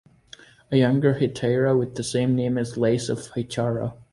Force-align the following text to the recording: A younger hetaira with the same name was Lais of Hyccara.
A 0.71 0.77
younger 0.77 1.19
hetaira 1.19 1.77
with 1.77 1.93
the 1.93 2.03
same 2.03 2.35
name 2.35 2.55
was 2.55 2.75
Lais 2.75 3.07
of 3.07 3.19
Hyccara. 3.33 3.93